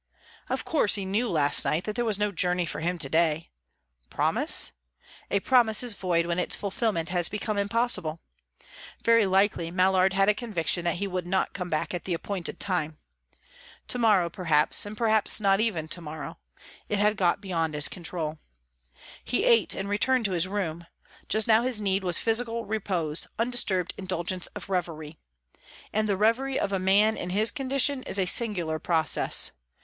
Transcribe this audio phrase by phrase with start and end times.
[0.49, 3.51] Of course, he knew last night that there was no journey for him to day.
[4.09, 4.71] Promise?
[5.29, 8.19] A promise is void when its fulfilment has become impossible.
[9.05, 12.59] Very likely Mallard had a conviction that he would not come back at the appointed
[12.59, 12.97] time.
[13.89, 16.39] To morrow, perhaps; and perhaps not even to morrow.
[16.89, 18.39] It had got beyond his control.
[19.23, 20.87] He ate, and returned to his room.
[21.29, 25.19] Just now his need was physical repose, undisturbed indulgence of reverie.
[25.93, 29.51] And the reverie of a man in his condition is a singular process.